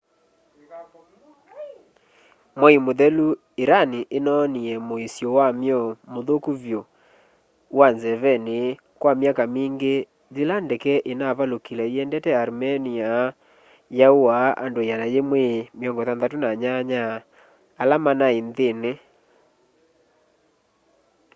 [2.59, 3.27] mwai mũthelu
[3.63, 5.79] iran inonie muisyo wamyo
[6.13, 6.81] muthuku vyu
[7.77, 8.59] wa nzeveni
[9.01, 9.95] kwa myaka mingi
[10.35, 13.09] yila ndeke inaavalukile iendete armenia
[13.99, 16.99] yauaa andu 168
[17.81, 18.91] ala manai nthini